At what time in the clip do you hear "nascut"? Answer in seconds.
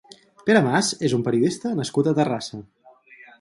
1.81-2.11